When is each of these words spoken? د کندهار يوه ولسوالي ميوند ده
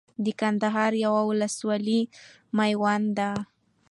د 0.23 0.25
کندهار 0.39 0.91
يوه 1.05 1.21
ولسوالي 1.29 2.01
ميوند 2.57 3.07
ده 3.17 3.31